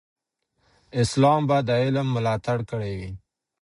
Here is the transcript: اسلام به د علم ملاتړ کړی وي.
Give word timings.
اسلام 1.01 1.41
به 1.49 1.57
د 1.67 1.69
علم 1.83 2.07
ملاتړ 2.15 2.57
کړی 2.71 2.93
وي. 2.99 3.11